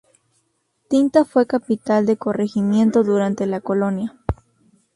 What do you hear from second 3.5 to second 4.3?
Colonia.